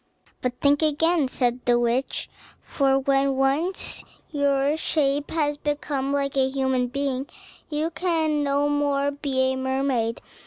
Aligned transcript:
"But 0.41 0.59
think 0.61 0.81
again," 0.81 1.27
said 1.27 1.63
the 1.65 1.77
witch; 1.79 2.27
"for 2.59 2.97
when 2.97 3.35
once 3.35 4.03
your 4.31 4.75
shape 4.75 5.29
has 5.29 5.57
become 5.57 6.11
like 6.11 6.35
a 6.35 6.47
human 6.49 6.87
being, 6.87 7.27
you 7.69 7.91
can 7.91 8.43
no 8.43 8.67
more 8.67 9.11
be 9.11 9.51
a 9.51 9.55
mermaid. 9.55 10.19